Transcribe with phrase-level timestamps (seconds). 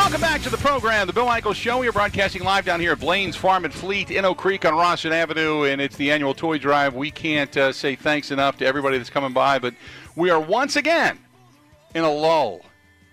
[0.00, 1.76] Welcome back to the program, the Bill Michaels Show.
[1.76, 4.72] We are broadcasting live down here at Blaine's Farm and Fleet in Oak Creek on
[4.72, 6.94] Rawson Avenue, and it's the annual toy drive.
[6.94, 9.74] We can't uh, say thanks enough to everybody that's coming by, but
[10.16, 11.18] we are once again
[11.94, 12.62] in a lull.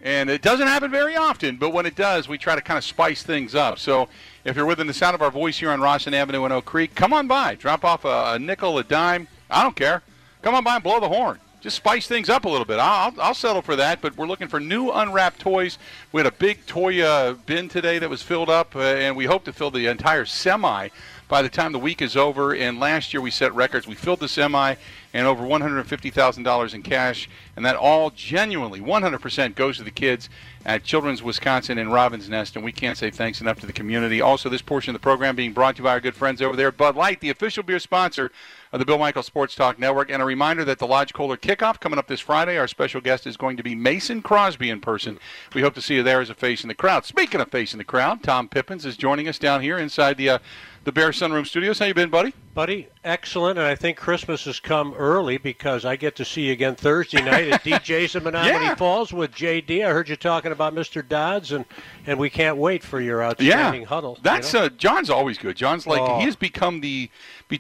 [0.01, 2.85] And it doesn't happen very often, but when it does, we try to kind of
[2.85, 3.79] spice things up.
[3.79, 4.07] So
[4.45, 6.95] if you're within the sound of our voice here on Rawson Avenue in Oak Creek,
[6.95, 7.55] come on by.
[7.55, 9.27] Drop off a, a nickel, a dime.
[9.51, 10.03] I don't care.
[10.41, 12.77] Come on by and blow the horn just spice things up a little bit.
[12.79, 15.77] I'll, I'll settle for that, but we're looking for new unwrapped toys.
[16.11, 19.25] We had a big toy uh, bin today that was filled up, uh, and we
[19.25, 20.89] hope to fill the entire semi
[21.27, 22.53] by the time the week is over.
[22.53, 23.87] And last year we set records.
[23.87, 24.75] We filled the semi
[25.13, 30.29] and over $150,000 in cash, and that all genuinely 100% goes to the kids
[30.63, 34.21] at Children's Wisconsin and Robin's Nest, and we can't say thanks enough to the community.
[34.21, 36.55] Also, this portion of the program being brought to you by our good friends over
[36.55, 38.31] there, Bud Light, the official beer sponsor
[38.71, 40.09] of the Bill Michael Sports Talk Network.
[40.11, 42.57] And a reminder that the Lodge Kohler kickoff coming up this Friday.
[42.57, 45.19] Our special guest is going to be Mason Crosby in person.
[45.53, 47.05] We hope to see you there as a face in the crowd.
[47.05, 50.29] Speaking of face in the crowd, Tom Pipines is joining us down here inside the
[50.29, 50.39] uh,
[50.87, 51.79] the Bear Sunroom Studios.
[51.79, 52.33] How you been, buddy?
[52.53, 53.59] Buddy, excellent.
[53.59, 57.21] And I think Christmas has come early because I get to see you again Thursday
[57.21, 58.75] night at DJ's in Menomonee Yeah.
[58.75, 59.85] Falls with JD.
[59.85, 61.05] I heard you talking about Mr.
[61.05, 61.65] Dodds, and,
[62.05, 64.13] and we can't wait for your outstanding yeah, huddle.
[64.15, 64.61] you That's know?
[64.63, 65.57] uh, John's always good.
[65.57, 66.19] John's like Oh.
[66.19, 67.11] he has become the.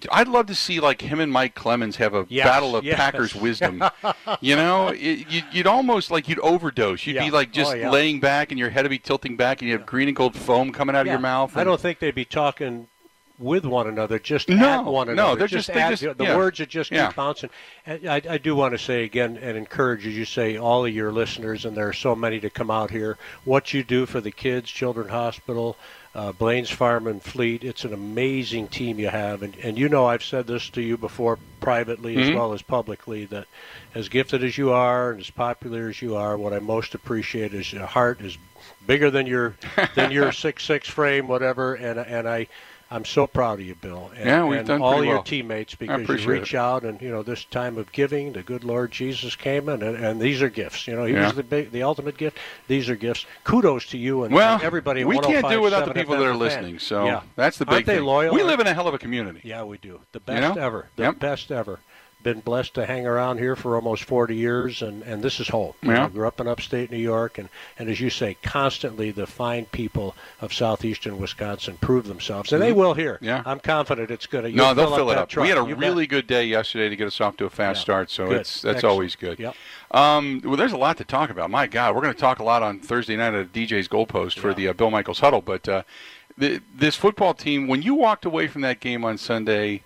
[0.09, 2.95] I'd love to see like him and Mike Clemens have a Yes, battle of yes.
[2.95, 3.83] Packers wisdom.
[4.39, 7.05] you know, it, you'd, you'd almost like you'd overdose.
[7.05, 7.89] You'd be like just Oh, yeah.
[7.89, 10.33] laying back and your head would be tilting back and you have green and gold
[10.33, 11.57] foam coming out of your mouth.
[11.57, 12.87] I don't think they'd be talking
[13.39, 15.29] with one another, just No, at one another.
[15.29, 16.35] no, they're just- they at- just- the yeah.
[16.35, 17.07] words that just Yeah.
[17.07, 17.49] keep bouncing.
[17.85, 20.93] And I, I do want to say again and encourage, as you say, all of
[20.93, 23.17] your listeners, and there are so many to come out here.
[23.45, 25.77] What you do for the kids, Children's Hospital,
[26.15, 29.43] uh, Blaine's Farm and Fleet, it's an amazing team you have.
[29.43, 32.29] And, and you know, I've said this to you before privately Mhm.
[32.29, 33.45] as well as publicly that
[33.93, 37.53] as gifted as you are and as popular as you are, what I most appreciate
[37.53, 38.35] is your heart is
[38.87, 39.55] bigger than your
[39.93, 41.75] than your six six frame, whatever.
[41.75, 42.47] And and I,
[42.89, 44.11] I'm so proud of you, Bill.
[44.15, 45.23] And, Yeah, we've and done all your well.
[45.23, 46.57] teammates because you reach it.
[46.57, 49.97] out and you know this time of giving, the good Lord Jesus came in, and,
[49.97, 50.87] and these are gifts.
[50.87, 51.25] You know, he Yeah.
[51.25, 52.37] was the big, the ultimate gift.
[52.69, 53.25] These are gifts.
[53.43, 55.03] Kudos to you and, Well, and everybody.
[55.03, 56.79] we can't do oh without the people that are listening.
[56.79, 57.21] So yeah.
[57.35, 58.05] that's the big Aren't they thing.
[58.05, 58.33] loyal?
[58.33, 59.41] We live in a hell of a community.
[59.43, 59.99] Yeah, we do.
[60.13, 60.61] The You best know?
[60.65, 60.87] ever.
[60.95, 61.19] The Yep.
[61.19, 61.79] best ever.
[62.27, 65.71] Been blessed to hang around here for almost 40 years, and, and this is home.
[65.81, 65.97] You Yeah.
[66.03, 67.47] know, grew up in upstate New York, and,
[67.79, 72.73] and as you say, constantly the fine people of southeastern Wisconsin prove themselves, and they
[72.73, 73.13] will here.
[73.15, 73.25] Mm-hmm.
[73.27, 73.43] Yeah.
[73.45, 74.51] I'm confident it's going to.
[74.51, 75.29] No, they'll fill it that up.
[75.29, 75.43] truck.
[75.43, 75.77] We had a You bet.
[75.79, 77.81] really good day yesterday to get us off to a fast Yeah.
[77.83, 78.41] start, so Good.
[78.41, 78.91] it's that's Excellent.
[78.91, 79.39] always good.
[79.39, 79.55] Yep.
[79.91, 81.49] Um, well, there's a lot to talk about.
[81.49, 84.53] My God, we're going to talk a lot on Thursday night at DJ's Goalpost for
[84.53, 85.41] the uh, Bill Michaels huddle.
[85.41, 85.83] But uh,
[86.37, 89.83] the, this football team, when you walked away from that game on Sunday,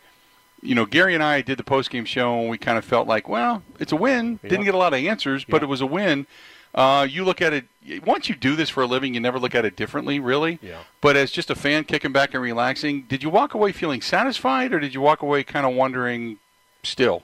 [0.61, 3.27] you know, Gary and I did the post-game show, and we kind of felt like,
[3.27, 4.39] well, it's a win.
[4.44, 4.66] Didn't Yeah.
[4.66, 5.66] get a lot of answers, but Yeah.
[5.66, 6.27] it was a win.
[6.73, 7.66] Uh, you look at it
[8.05, 10.57] once you do this for a living, you never look at it differently, really.
[10.61, 10.77] Yeah.
[11.01, 14.71] But as just a fan kicking back and relaxing, did you walk away feeling satisfied,
[14.71, 16.38] or did you walk away kind of wondering
[16.83, 17.23] still?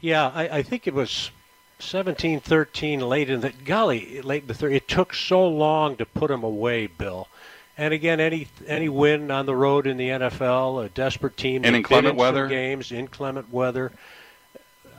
[0.00, 1.30] Yeah, I, I think it was
[1.78, 4.72] 17 13 late in the golly late in the third.
[4.72, 7.28] It took so long to put him away, Bill.
[7.78, 11.76] And again, any any win on the road in the NFL, a desperate team, And
[11.76, 12.46] inclement in weather.
[12.46, 13.92] games, inclement weather.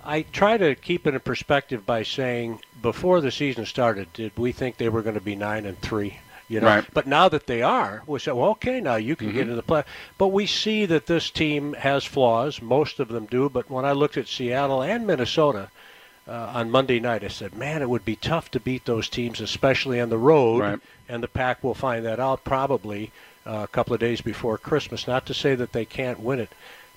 [0.05, 4.51] I try to keep it in perspective by saying before the season started, did we
[4.51, 6.19] think they were going to be nine and three?
[6.47, 6.85] You know, Right.
[6.93, 9.41] but now that they are, we say, well, okay, now you can get mm-hmm.
[9.41, 9.83] into the play.
[10.17, 12.62] But we see that this team has flaws.
[12.62, 13.50] Most of them do.
[13.50, 15.69] But when I looked at Seattle and Minnesota
[16.27, 19.39] uh, on Monday night, I said, man, it would be tough to beat those teams,
[19.39, 20.59] especially on the road.
[20.59, 20.79] Right.
[21.07, 23.12] And the Pack will find that out probably
[23.45, 25.07] uh, a couple of days before Christmas.
[25.07, 26.50] Not to say that they can't win it.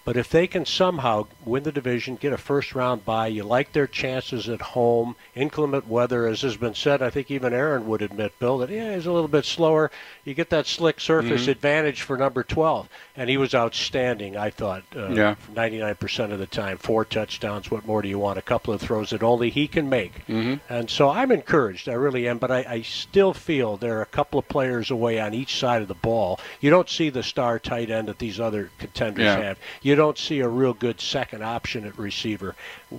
[0.04, 3.72] But if they can somehow win the division, get a first round bye, you like
[3.72, 7.02] their chances at home, inclement weather, as has been said.
[7.02, 9.90] I think even Aaron would admit, Bill, that yeah, he's a little bit slower.
[10.24, 11.50] You get that slick surface Mm-hmm.
[11.50, 12.88] advantage for number 12.
[13.16, 15.34] And he was outstanding, I thought, uh, Yeah.
[15.54, 16.78] 99% of the time.
[16.78, 17.70] Four touchdowns.
[17.70, 18.38] What more do you want?
[18.38, 20.26] A couple of throws that only he can make.
[20.26, 20.54] Mm-hmm.
[20.72, 21.88] And so I'm encouraged.
[21.88, 22.38] I really am.
[22.38, 25.82] But I, I still feel there are a couple of players away on each side
[25.82, 26.40] of the ball.
[26.60, 29.36] You don't see the star tight end that these other contenders Yeah.
[29.42, 29.58] have.
[29.82, 32.54] You don't see a real good second option at receiver.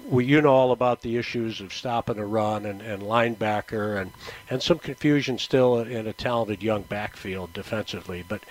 [0.10, 4.12] We, you know all about the issues of stopping a run and, and linebacker and,
[4.50, 8.24] and some confusion still in a talented young backfield defensively.
[8.28, 8.42] But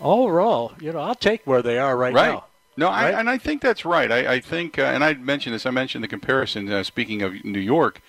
[0.00, 2.32] overall, you know, I'll take where they are right, Right.
[2.32, 2.44] now.
[2.78, 3.14] No, Right?
[3.14, 4.12] I, and I think that's right.
[4.12, 5.64] I, I think, uh, and I mentioned this.
[5.64, 6.70] I mentioned the comparison.
[6.70, 8.02] Uh, speaking of New York,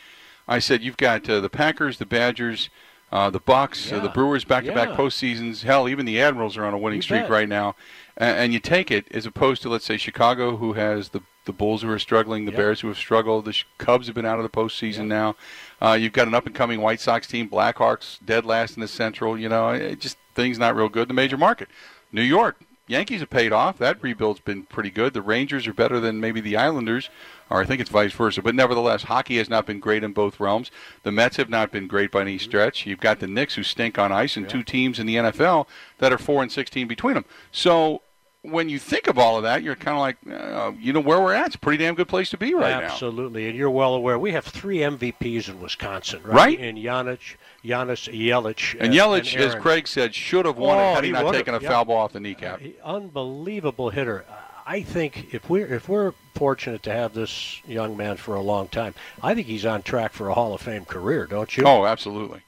[0.47, 2.69] I said you've got uh, the Packers, the Badgers,
[3.11, 4.95] uh, the Bucks, uh, the Brewers, back-to-back Yeah.
[4.95, 5.63] postseasons.
[5.63, 7.29] Hell, even the Admirals are on a winning You streak bet.
[7.31, 7.75] right now.
[8.17, 11.53] And, and you take it as opposed to let's say Chicago, who has the the
[11.53, 12.57] Bulls who are struggling, the Yep.
[12.57, 15.37] Bears who have struggled, the Cubs have been out of the postseason now.
[15.81, 19.39] Uh, you've got an up-and-coming White Sox team, Blackhawks dead last in the Central.
[19.39, 21.03] You know, it just things not real good.
[21.03, 21.69] in The major market,
[22.11, 22.59] New York.
[22.89, 23.77] Yankees have paid off.
[23.77, 25.13] That rebuild's been pretty good.
[25.13, 27.09] The Rangers are better than maybe the Islanders,
[27.49, 28.41] or I think it's vice versa.
[28.41, 30.71] But nevertheless, hockey has not been great in both realms.
[31.03, 32.85] The Mets have not been great by any stretch.
[32.85, 35.67] You've got the Knicks who stink on ice, and two teams in the NFL
[35.99, 37.25] that are four and sixteen between them.
[37.51, 38.01] So
[38.43, 41.19] when you think of all of that, you're kind of like, uh, you know, where
[41.19, 41.47] we're at.
[41.47, 42.81] It's a pretty damn good place to be right now.
[42.81, 46.33] Absolutely, and you're well aware we have three MVPs in Wisconsin, right?
[46.33, 46.59] Right.
[46.59, 47.35] In Giannis,
[47.65, 51.13] Giannis Yelich, And Yelich, as Craig said, should have won Oh, it had he he
[51.13, 51.69] not taken a Yep.
[51.69, 52.61] foul ball off the kneecap.
[52.61, 54.23] He- unbelievable hitter.
[54.67, 58.67] I think if we're if we're fortunate to have this young man for a long
[58.67, 61.63] time, I think he's on track for a Hall of Fame career, don't you?
[61.65, 62.41] Oh, absolutely.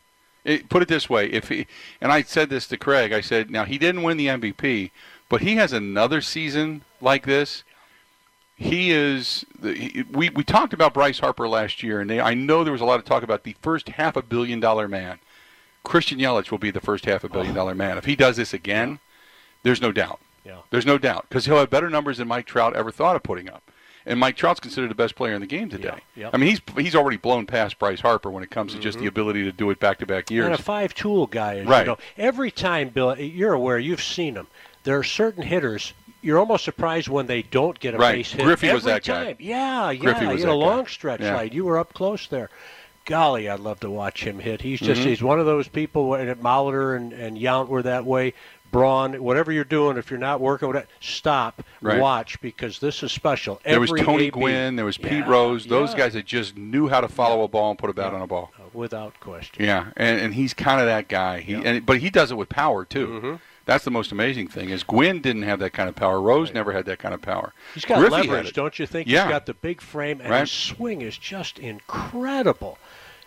[0.43, 1.65] It, put it this way: if he
[2.01, 4.91] and I said this to Craig, I said, now he didn't win the MVP,
[5.29, 7.63] but he has another season like this.
[8.57, 9.45] He is.
[9.57, 12.73] The, he, we we talked about Bryce Harper last year, and they, I know there
[12.73, 15.19] was a lot of talk about the first half a billion dollar man.
[15.83, 18.53] Christian Yelich will be the first half a billion dollar man if he does this
[18.53, 18.99] again.
[19.63, 20.19] There's no doubt.
[20.45, 20.57] Yeah.
[20.69, 23.49] There's no doubt because he'll have better numbers than Mike Trout ever thought of putting
[23.49, 23.63] up.
[24.05, 25.89] And Mike Trout's considered the best player in the game today.
[26.15, 26.29] Yeah, yeah.
[26.33, 29.05] I mean, he's he's already blown past Bryce Harper when it comes to just the
[29.07, 30.45] ability to do it back to back years.
[30.45, 31.81] And a five-tool guy, as Right.
[31.81, 31.97] you know.
[32.17, 34.47] Every time, Bill, you're aware, you've seen him.
[34.83, 35.93] There are certain hitters.
[36.21, 38.15] You're almost surprised when they don't get a Right.
[38.15, 38.43] base hit.
[38.43, 39.35] Griffey was Every that guy.
[39.37, 39.99] Yeah, yeah.
[39.99, 40.75] Griffey was you know, that guy.
[40.75, 41.31] long stretch Yeah.
[41.33, 41.53] right.
[41.53, 42.49] You were up close there.
[43.05, 44.61] Golly, I'd love to watch him hit.
[44.61, 45.09] He's just Mm-hmm.
[45.09, 46.13] he's one of those people.
[46.15, 48.33] And Molitor and and Yount were that way.
[48.71, 51.99] Braun, whatever you're doing, if you're not working with it, stop, Right.
[51.99, 53.59] watch because this is special.
[53.63, 55.65] there was Tony AB Gwynn, there was Pete Yeah, Rose.
[55.65, 55.97] Those yeah.
[55.97, 58.27] guys that just knew how to follow a ball and put a bat on a
[58.27, 58.51] ball.
[58.57, 59.65] Uh, without question.
[59.65, 61.39] Yeah, and, and he's kind of that guy.
[61.39, 63.07] He, and, but he does it with power too.
[63.07, 63.35] Mm-hmm.
[63.65, 64.69] That's the most amazing thing.
[64.69, 66.19] Is Gwynn didn't have that kind of power.
[66.19, 67.53] Rose never had that kind of power.
[67.75, 69.07] He's got Griffey leverage, don't you think?
[69.07, 69.25] Yeah.
[69.25, 70.39] He's got the big frame, and Right.
[70.41, 72.79] his swing is just incredible.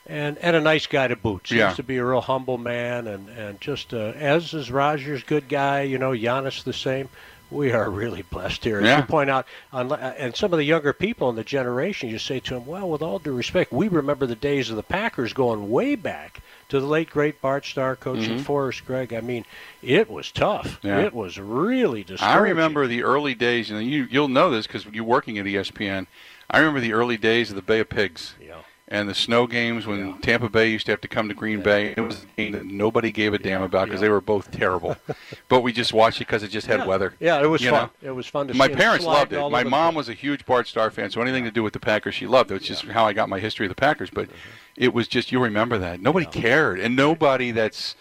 [0.07, 1.47] And and a nice guy to boot.
[1.49, 1.73] Seems Yeah.
[1.75, 5.83] to be a real humble man, and and just uh, as is Rogers, good guy.
[5.83, 7.09] You know, Giannis the same.
[7.53, 8.79] We are really blessed here.
[8.79, 8.97] As Yeah.
[8.97, 12.41] you point out, on, and some of the younger people in the generation, you say
[12.41, 15.71] to them, well, with all due respect, we remember the days of the Packers going
[15.71, 16.41] way back
[16.71, 19.13] to the late great Bart Starr coaching Forrest Gregg.
[19.13, 19.45] I mean,
[19.83, 20.79] it was tough.
[20.79, 20.87] Mm-hmm.
[20.87, 21.01] Yeah.
[21.01, 25.05] It was really I remember the early days, and you you'll know this because you're
[25.05, 26.07] working at ESPN.
[26.51, 28.35] I remember the early days of the Bay of Pigs.
[28.41, 28.55] Yeah.
[28.93, 30.15] And the snow games when Yeah.
[30.21, 31.95] Tampa Bay used to have to come to Green Bay.
[31.97, 34.09] It was a game that nobody gave a damn about because yeah.
[34.09, 34.99] they were both terrible.
[35.49, 37.15] but we just watched it because it just had weather.
[37.19, 37.89] Yeah, it was you fun.
[38.03, 38.11] know?
[38.11, 39.49] It was fun to My parents loved it.
[39.49, 42.15] My mom was a huge Bart Starr fan, so anything to do with the Packers,
[42.15, 42.51] she loved.
[42.51, 44.11] It was just how I got my history of the Packers.
[44.11, 44.37] But mm-hmm.
[44.77, 47.97] it was just you remember that nobody cared, and nobody that's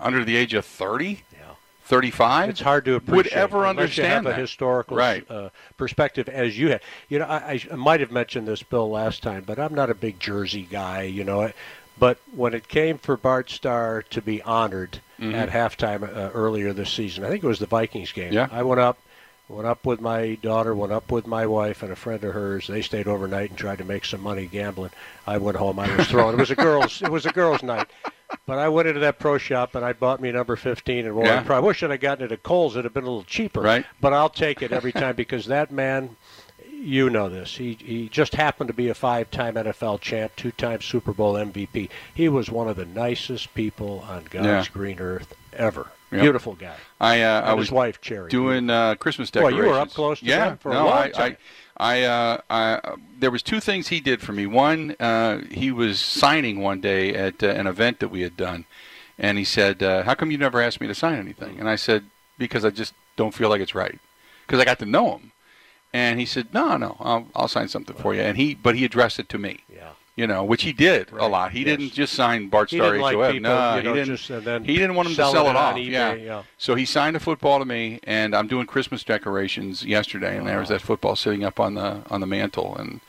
[0.00, 1.35] under the age of 30, Yeah.
[1.86, 4.38] 35 It's hard to appreciate would ever understand you have that.
[4.38, 5.28] a historical Right.
[5.30, 6.80] uh, perspective as you had.
[7.08, 9.94] You know, I, I might have mentioned this, Bill, last time, but I'm not a
[9.94, 11.02] big Jersey guy.
[11.02, 11.50] You know,
[11.98, 16.90] but when it came for Bart Starr to be honored at halftime uh, earlier this
[16.90, 18.32] season, I think it was the Vikings game.
[18.32, 18.48] Yeah.
[18.52, 18.98] I went up.
[19.48, 22.66] Went up with my daughter, went up with my wife and a friend of hers.
[22.66, 24.90] They stayed overnight and tried to make some money gambling.
[25.24, 25.78] I went home.
[25.78, 26.34] I was thrown.
[26.34, 27.00] it was a girls.
[27.00, 27.86] It was a girls' night.
[28.44, 31.24] But I went into that pro shop and I bought me number 15 and wore
[31.26, 31.44] Yeah.
[31.48, 32.74] I wish I'd have gotten it at Kohl's.
[32.74, 33.60] It'd have been a little cheaper.
[33.60, 33.84] Right.
[34.00, 36.16] But I'll take it every time because that man,
[36.70, 37.56] you know this.
[37.56, 41.88] He he just happened to be a five-time NFL champ, two-time Super Bowl MVP.
[42.14, 44.64] He was one of the nicest people on God's Yeah.
[44.72, 45.86] green earth ever.
[46.12, 46.20] Yep.
[46.22, 46.76] Beautiful guy.
[47.00, 48.30] I uh, I was his wife Cherry.
[48.30, 49.64] doing uh, Christmas decorations.
[49.64, 51.32] you were up close to yeah, for a no, long I, time.
[51.32, 51.36] I,
[51.78, 54.46] I, uh, I, there was two things he did for me.
[54.46, 58.64] One, uh, he was signing one day at uh, an event that we had done,
[59.18, 61.76] and he said, uh, "How come you never asked me to sign anything?" And I
[61.76, 62.04] said,
[62.38, 64.00] "Because I just don't feel like it's right."
[64.46, 65.32] because I got to know him.
[65.92, 68.84] And he said, "No, no, I'll, I'll sign something for you." And he, but he
[68.84, 69.60] addressed it to me.
[70.16, 70.22] Yeah.
[70.22, 71.52] You know, which he did a lot.
[71.52, 71.66] He yes.
[71.76, 73.32] didn't just sign Bart He Starr didn't like HOF.
[73.32, 74.16] people, no, you know, he didn't.
[74.16, 75.76] just- then he didn't want him to sell it it off.
[75.76, 76.14] eBay, yeah.
[76.14, 76.42] yeah.
[76.56, 80.58] So he signed a football to me, and I'm doing Christmas decorations yesterday, and there
[80.58, 83.00] was that football sitting up on the on the mantle, and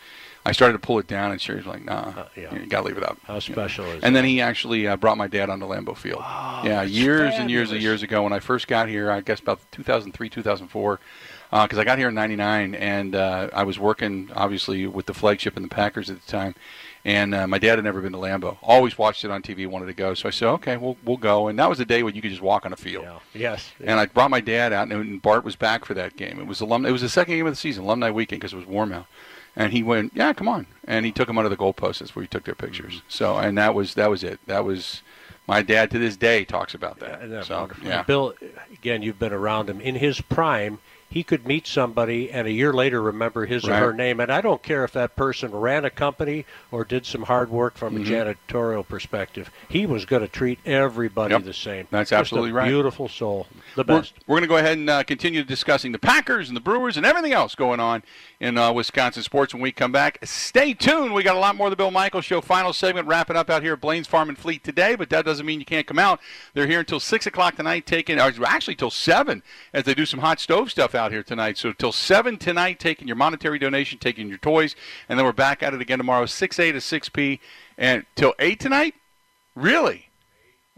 [0.46, 2.54] I started to pull it down, and Sherry's like, "Nah, Uh, yeah.
[2.54, 3.40] you gotta leave it up." How You know.
[3.40, 6.20] special is And then he actually uh, brought my dad onto Lambeau Field.
[6.66, 9.40] yeah, that's years and years and years ago when I first got here, I guess
[9.40, 11.00] about 2003, 2004,
[11.52, 15.56] because I got here in '99, and uh, I was working obviously with the flagship
[15.56, 16.54] and the Packers at the time.
[17.08, 18.58] And uh, my dad had never been to Lambeau.
[18.62, 20.14] Always watched it on TV, wanted to go.
[20.14, 21.48] So I said, okay, we'll we'll go.
[21.48, 23.06] And that was the day when you could just walk on a field.
[23.06, 23.20] Yeah.
[23.34, 23.72] Yes.
[23.82, 26.38] And I brought my dad out, and Bart was back for that game.
[26.38, 26.86] It was alum.
[26.86, 29.06] It was the second game of the season, alumni weekend, because it was warm out.
[29.56, 30.68] And he went, yeah, come on.
[30.84, 32.00] And he took him under the goalposts.
[32.00, 33.02] That's where he took their pictures.
[33.08, 34.42] So, and that was that was it.
[34.46, 35.02] That was
[35.48, 37.22] my dad to this day talks about that.
[37.22, 37.88] Yeah, that's so, wonderful.
[37.88, 38.04] yeah.
[38.04, 38.34] Bill,
[38.74, 39.80] again, you've been around him.
[39.80, 43.82] In his prime, he could meet somebody and a year later remember his Right.
[43.82, 44.20] or her name.
[44.20, 47.78] And I don't care if that person ran a company or did some hard work
[47.78, 48.02] from Mhm.
[48.02, 49.50] a janitorial perspective.
[49.70, 51.44] He was going to treat everybody Yep.
[51.46, 51.88] the same.
[51.92, 52.68] That's Just absolutely a right.
[52.68, 53.48] Beautiful soul.
[53.76, 54.14] The We're, best.
[54.28, 57.06] we're going to go ahead and uh, continue discussing the Packers and the Brewers and
[57.06, 58.04] everything else going on
[58.40, 60.20] in uh, Wisconsin sports when we come back.
[60.24, 61.14] Stay tuned.
[61.14, 63.64] We got a lot more of the Bill Michaels Show final segment wrapping up out
[63.64, 66.20] here at Blaine's Farm and Fleet today, but that doesn't mean you can't come out.
[66.54, 69.42] They're here until 6 o'clock tonight, taking, or actually till 7
[69.74, 71.58] as they do some hot stove stuff out here tonight.
[71.58, 74.76] So till 7 tonight, taking your monetary donation, taking your toys,
[75.08, 77.40] and then we're back at it again tomorrow, 6A to 6P,
[77.78, 78.96] and till 8 tonight?
[79.56, 80.10] Really?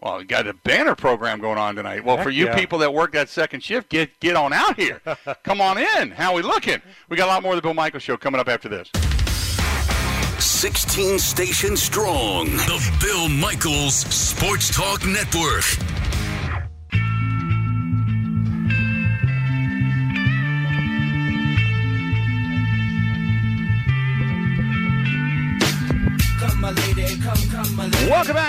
[0.02, 2.06] Well, we got a banner program going on tonight.
[2.06, 2.56] Well, Heck for you yeah.
[2.56, 5.02] people that work that second shift, get get on out here.
[5.44, 6.12] Come on in.
[6.12, 6.82] How we looking?
[7.10, 8.90] We got a lot more of the Bill Michaels show coming up after this.
[10.40, 12.46] 16 stations strong.
[12.46, 15.99] The Bill Michaels Sports Talk Network.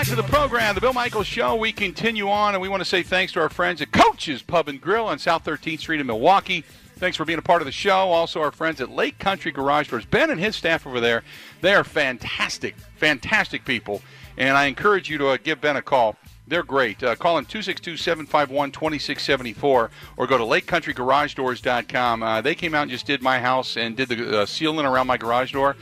[0.01, 1.55] Back to the program, the Bill Michaels Show.
[1.55, 4.67] We continue on, and we want to say thanks to our friends at Coach's Pub
[4.67, 6.63] and Grill on South 13th Street in Milwaukee.
[6.95, 8.09] Thanks for being a part of the show.
[8.09, 10.03] Also, our friends at Lake Country Garage Doors.
[10.05, 11.21] Ben and his staff over there,
[11.61, 14.01] they are fantastic, fantastic people.
[14.37, 16.15] And I encourage you to uh, give Ben a call.
[16.47, 17.03] They're great.
[17.03, 22.23] Uh, call him 262 751 2674 or go to lakecountryGarageDoors.com.
[22.23, 25.05] Uh, they came out and just did my house and did the uh, sealing around
[25.05, 25.75] my garage door.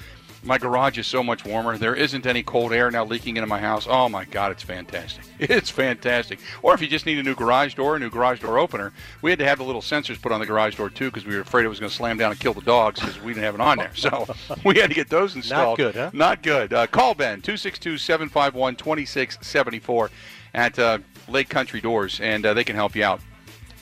[0.44, 1.78] My garage is so much warmer.
[1.78, 3.88] There isn't any cold air now leaking into my house.
[3.90, 5.26] Oh my God, it's fantastic.
[5.40, 6.40] It's fantastic.
[6.62, 8.92] Or if you just need a new garage door, a new garage door opener,
[9.22, 11.34] we had to have the little sensors put on the garage door too because we
[11.34, 13.46] were afraid it was going to slam down and kill the dogs because we didn't
[13.46, 13.96] have it on there.
[13.96, 14.28] So
[14.66, 15.80] we had to get those installed.
[15.80, 16.12] Not good, huh?
[16.14, 16.74] Not good.
[16.74, 20.12] Uh, call Ben, 262 751 2674
[20.54, 23.22] at uh, Lake Country Doors, and uh, they can help you out.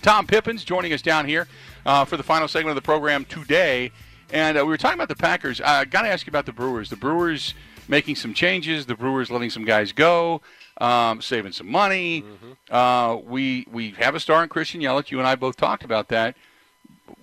[0.02, 1.48] Tom Pipines joining us down here
[1.86, 3.92] uh, for the final segment of the program today.
[4.31, 5.62] And uh, we were talking about the Packers.
[5.62, 6.89] I got to ask you about the Brewers.
[6.89, 7.53] The Brewers
[7.88, 8.86] making some changes.
[8.86, 10.41] The Brewers letting some guys go,
[10.79, 12.24] um, saving some money.
[12.69, 15.12] Uh, we we have a star in Christian Yelich.
[15.12, 16.36] You and I both talked about that.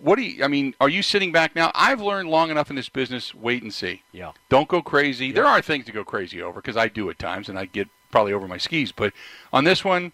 [0.00, 0.42] What do you?
[0.42, 1.70] I mean, are you sitting back now?
[1.75, 3.34] I've learned long enough in this business.
[3.34, 4.02] Wait and see.
[4.12, 4.32] Yeah.
[4.49, 5.30] Don't go crazy.
[5.30, 7.88] There are things to go crazy over because I do at times, and I get
[8.11, 8.92] probably over my skis.
[8.92, 9.12] But
[9.52, 10.12] on this one,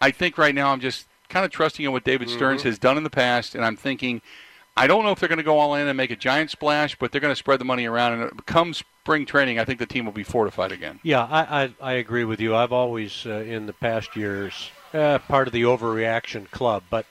[0.00, 2.96] I think right now I'm just kind of trusting in what David Stearns has done
[2.96, 4.22] in the past, and I'm thinking
[4.78, 6.96] I don't know if they're going to go all in and make a giant splash,
[6.96, 9.86] but they're going to spread the money around, and come spring training, I think the
[9.86, 11.00] team will be fortified again.
[11.02, 12.54] Yeah, I, I, I agree with you.
[12.54, 16.84] I've always, uh, in the past years, uh, part of the overreaction club.
[16.90, 17.06] But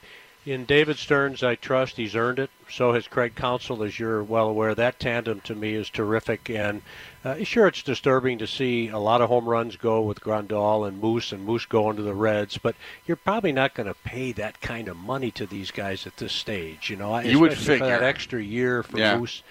[0.48, 2.50] in David Stearns, I trust he's earned it.
[2.70, 4.74] So has Craig Counsell, as you're well aware.
[4.74, 6.48] That tandem to me is terrific.
[6.48, 6.80] And
[7.22, 11.00] uh, sure, it's disturbing to see a lot of home runs go with Grandal and
[11.00, 12.56] Moose, and Moose going to the Reds.
[12.56, 12.76] But
[13.06, 16.32] you're probably not going to pay that kind of money to these guys at this
[16.32, 16.88] stage.
[16.88, 19.18] You know, You would for that extra year for Yeah.
[19.18, 19.42] Moose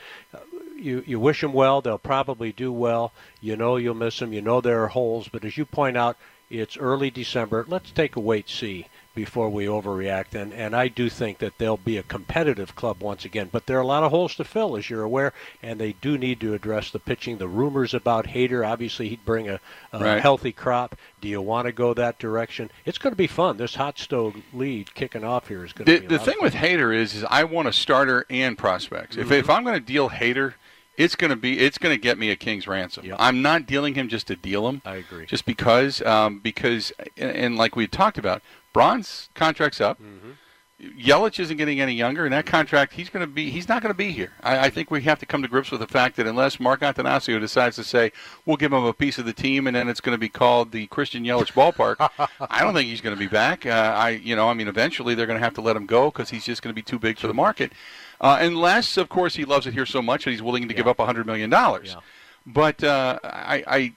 [0.76, 1.82] you you wish them well.
[1.82, 3.12] They'll probably do well.
[3.42, 4.34] You know you'll miss them.
[4.34, 6.18] You know there are holes, but as you point out,
[6.50, 7.66] it's early December.
[7.68, 8.88] Let's take a wait see
[9.18, 10.36] before we overreact.
[10.40, 13.50] And and I do think that they'll be a competitive club once again.
[13.52, 15.34] But there are a lot of holes to fill, as you're aware,
[15.64, 17.40] and they do need to address the pitching.
[17.40, 19.60] The rumors about Hader, obviously he'd bring a,
[19.92, 20.22] a Right.
[20.22, 20.96] healthy crop.
[21.20, 22.70] Do you want to go that direction?
[22.86, 23.58] It's going to be fun.
[23.58, 26.06] This hot stove lead kicking off here is going to The, be.
[26.06, 29.18] a the thing with Hader is, is I want a starter and prospects.
[29.18, 29.34] If, Mm-hmm.
[29.34, 30.54] if I'm going to deal Hader,
[30.96, 33.06] it's going to be it's going to get me a king's ransom.
[33.06, 33.18] Yep.
[33.20, 34.82] I'm not dealing him just to deal him.
[34.84, 35.28] I agree.
[35.28, 38.42] Just because, um, because, and, and like we talked about,
[38.74, 40.02] Braun's contract's up.
[40.02, 40.32] Mm-hmm.
[40.80, 43.92] Yelich isn't getting any younger, and that contract he's going to be he's not going
[43.92, 44.34] to be here.
[44.44, 46.82] I, I, think we have to come to grips with the fact that unless Mark
[46.82, 48.12] Attanasio decides to say
[48.46, 50.72] we'll give him a piece of the team, and then it's going to be called
[50.72, 51.96] the Christian Yelich Ballpark,
[52.40, 53.66] I don't think he's going to be back.
[53.66, 56.12] Uh, I you know I mean eventually they're going to have to let him go
[56.12, 57.74] because he's just going to be too big for the market,
[58.22, 60.78] uh, unless of course he loves it here so much that he's willing to yeah.
[60.78, 61.96] give up a hundred million dollars.
[61.96, 62.02] Yeah.
[62.46, 63.94] But uh, I, I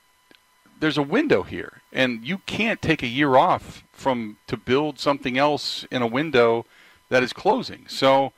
[0.80, 5.38] there's a window here, and you can't take a year off from to build something
[5.38, 6.66] else in a window
[7.10, 7.87] that is closing.
[7.88, 8.32] So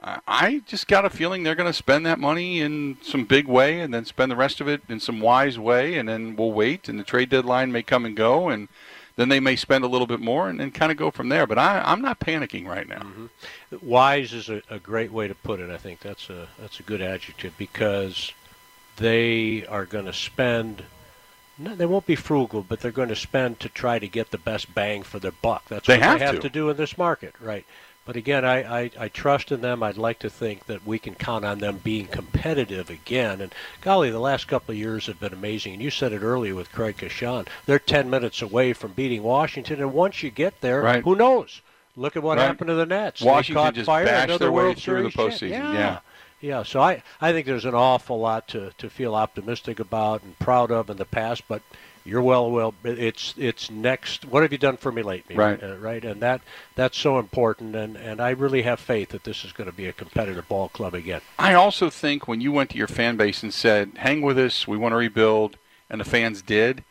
[0.00, 3.80] I just got a feeling they're going to spend that money in some big way,
[3.80, 6.88] and then spend the rest of it in some wise way, and then we'll wait,
[6.88, 8.68] and the trade deadline may come and go, and
[9.16, 11.46] then they may spend a little bit more, and then kind of go from there.
[11.46, 13.00] But I, I'm not panicking right now.
[13.00, 13.88] Mm-hmm.
[13.88, 15.70] Wise is a, a great way to put it.
[15.70, 18.32] I think that's a that's a good adjective because
[18.96, 20.82] they are going to spend
[21.58, 24.38] no, they won't be frugal, but they're going to spend to try to get the
[24.38, 25.64] best bang for their buck.
[25.68, 26.40] That's they what have they have to.
[26.42, 27.64] to do in this market, right?
[28.06, 29.82] But again, I, I, I, trust in them.
[29.82, 33.40] I'd like to think that we can count on them being competitive again.
[33.40, 35.72] And golly, the last couple of years have been amazing.
[35.72, 37.48] And you said it earlier with Craig Coshun.
[37.64, 39.80] They're 10 minutes away from beating Washington.
[39.80, 41.02] And once you get there, right.
[41.02, 41.62] who knows?
[41.96, 42.46] Look at what right.
[42.46, 43.22] happened to the Nats.
[43.22, 45.50] Washington caught just fire, bashed their way World through Series the postseason.
[45.50, 45.72] Yeah.
[45.72, 45.98] yeah.
[46.44, 50.38] Yeah, so I, I think there's an awful lot to, to feel optimistic about and
[50.38, 51.62] proud of in the past, but
[52.04, 52.74] you're well, well.
[52.84, 54.26] It's it's next.
[54.26, 55.36] What have you done for me lately?
[55.36, 56.42] Right, uh, right, and that
[56.74, 57.74] that's so important.
[57.74, 60.68] And and I really have faith that this is going to be a competitive ball
[60.68, 61.22] club again.
[61.38, 64.68] I also think when you went to your fan base and said, "Hang with us,
[64.68, 65.56] we want to rebuild,"
[65.88, 66.84] and the fans did,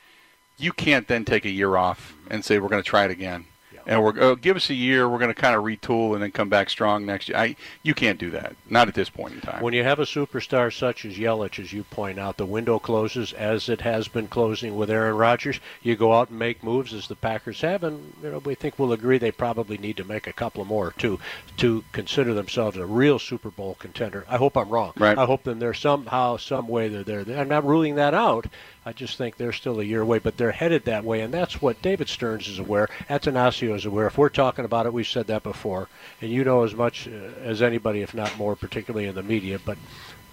[0.57, 3.45] you can't then take a year off and say we're going to try it again
[3.85, 5.07] and we're uh, give us a year.
[5.09, 7.37] We're going to kind of retool and then come back strong next year.
[7.37, 8.55] I you can't do that.
[8.69, 9.61] Not at this point in time.
[9.61, 13.33] When you have a superstar such as Yelich, as you point out, the window closes
[13.33, 15.59] as it has been closing with Aaron Rodgers.
[15.81, 18.77] You go out and make moves as the Packers have, and you know we think
[18.77, 21.19] we'll agree they probably need to make a couple more to
[21.57, 24.25] to consider themselves a real Super Bowl contender.
[24.27, 24.93] I hope I'm wrong.
[24.97, 25.17] Right.
[25.17, 27.39] I hope that there's somehow, some way they're there.
[27.39, 28.47] I'm not ruling that out.
[28.85, 31.61] I just think they're still a year away, but they're headed that way, and that's
[31.61, 32.89] what David Stearns is aware.
[33.09, 34.07] Attanasio is aware.
[34.07, 35.87] If we're talking about it, we've said that before,
[36.21, 37.11] and you know as much uh,
[37.41, 39.57] as anybody, if not more, particularly in the media.
[39.63, 39.77] But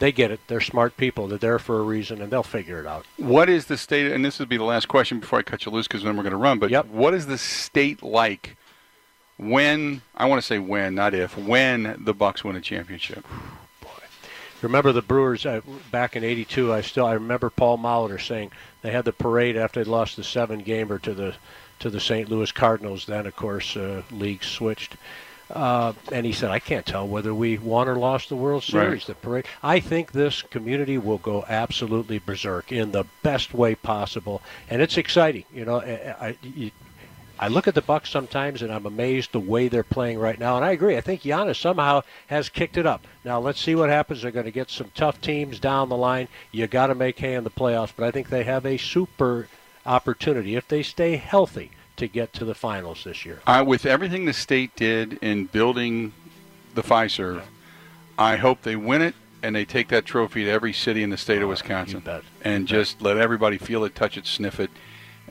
[0.00, 0.40] they get it.
[0.48, 1.28] They're smart people.
[1.28, 3.06] They're there for a reason, and they'll figure it out.
[3.18, 4.10] What is the state?
[4.10, 6.24] And this will be the last question before I cut you loose, because then we're
[6.24, 6.58] going to run.
[6.58, 6.86] But yep.
[6.86, 8.56] what is the state like
[9.36, 10.02] when?
[10.16, 11.38] I want to say when, not if.
[11.38, 13.24] When the Bucks win a championship
[14.62, 16.72] remember the Brewers uh, back in '82.
[16.72, 18.50] I still I remember Paul Molitor saying
[18.82, 21.34] they had the parade after they lost the seven gamer to the
[21.80, 22.28] to the St.
[22.28, 23.06] Louis Cardinals.
[23.06, 24.96] Then of course uh, league switched.
[25.50, 28.88] Uh, and he said, I can't tell whether we won or lost the World Series.
[28.88, 29.06] Right.
[29.06, 29.46] The parade.
[29.62, 34.96] I think this community will go absolutely berserk in the best way possible, and it's
[34.96, 35.44] exciting.
[35.52, 36.72] You know, I, I,
[37.40, 40.56] I look at the Bucks sometimes and I'm amazed the way they're playing right now.
[40.56, 40.98] And I agree.
[40.98, 43.06] I think Giannis somehow has kicked it up.
[43.24, 44.20] Now let's see what happens.
[44.20, 46.28] They're going to get some tough teams down the line.
[46.52, 49.48] You got to make hay in the playoffs, but I think they have a super
[49.86, 53.40] opportunity if they stay healthy to get to the finals this year.
[53.46, 56.12] Uh, with everything the state did in building
[56.74, 57.42] the Fiserv, yeah.
[58.18, 61.16] I hope they win it and they take that trophy to every city in the
[61.16, 62.02] state oh, of Wisconsin
[62.42, 64.70] and you just let everybody feel it, touch it, sniff it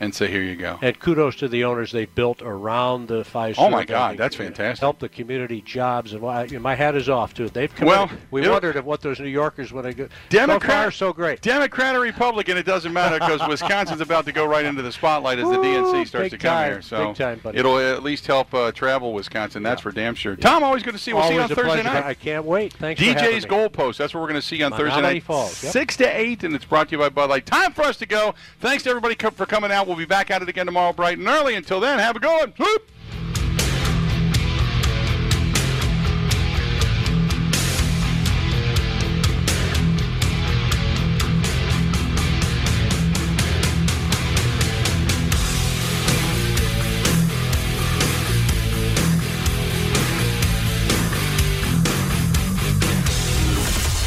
[0.00, 3.56] and say, "Here you go." And kudos to the owners they built around the five.
[3.58, 4.80] Oh my God, that's fantastic!
[4.80, 7.54] Help the community, jobs, and my, my hat is off to it.
[7.54, 8.10] They've committed.
[8.10, 8.10] well.
[8.30, 10.08] We wondered if what those New Yorkers when they go.
[10.30, 11.40] Democrat, so so great.
[11.42, 15.38] Democrat or Republican, it doesn't matter because Wisconsin's about to go right into the spotlight
[15.38, 16.82] as the DNC starts to come time, here.
[16.82, 19.62] So time, it'll at least help uh, travel Wisconsin.
[19.62, 19.82] That's yeah.
[19.82, 20.36] for damn sure.
[20.36, 21.10] Tom, always good to see.
[21.10, 21.16] you.
[21.16, 21.84] We'll always see you on Thursday pleasure.
[21.84, 22.04] night.
[22.04, 22.72] I can't wait.
[22.74, 23.00] Thanks.
[23.00, 23.96] DJ's Goalpost.
[23.96, 25.22] That's what we're going to see on Thursday night.
[25.24, 25.62] Falls.
[25.62, 25.72] Yep.
[25.72, 27.44] Six to eight, and it's brought to you by Bud Light.
[27.44, 28.34] Time for us to go.
[28.60, 29.86] Thanks to everybody for coming out.
[29.90, 31.56] We'll be back at it again tomorrow bright and early.
[31.56, 32.54] Until then, have a good one.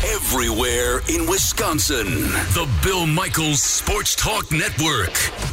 [0.05, 2.05] Everywhere in Wisconsin.
[2.53, 5.52] The Bill Michaels Sports Talk Network.